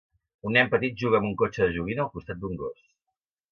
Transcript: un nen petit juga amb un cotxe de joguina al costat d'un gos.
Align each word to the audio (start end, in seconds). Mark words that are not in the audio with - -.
un 0.49 0.55
nen 0.57 0.71
petit 0.71 0.95
juga 1.03 1.19
amb 1.19 1.29
un 1.29 1.37
cotxe 1.43 1.65
de 1.67 1.77
joguina 1.77 2.05
al 2.07 2.11
costat 2.17 2.43
d'un 2.43 2.59
gos. 2.65 2.83